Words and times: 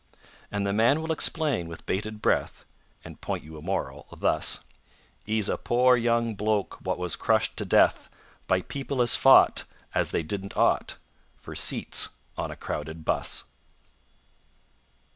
And 0.51 0.65
the 0.65 0.73
man 0.73 0.99
will 0.99 1.11
explain 1.11 1.67
with 1.67 1.85
bated 1.85 2.23
breath 2.23 2.65
(And 3.05 3.21
point 3.21 3.43
you 3.43 3.55
a 3.55 3.61
moral) 3.61 4.07
thus: 4.17 4.61
"'E's 5.27 5.47
a 5.47 5.59
pore 5.59 5.95
young 5.95 6.33
bloke 6.33 6.79
wot 6.83 6.97
wos 6.97 7.15
crushed 7.15 7.55
to 7.57 7.65
death 7.65 8.09
By 8.47 8.63
people 8.63 8.99
as 9.03 9.15
fought 9.15 9.63
As 9.93 10.09
they 10.09 10.23
didn't 10.23 10.57
ought 10.57 10.97
For 11.37 11.53
seats 11.53 12.09
on 12.35 12.49
a 12.49 12.55
crowded 12.55 13.05
bus." 13.05 13.43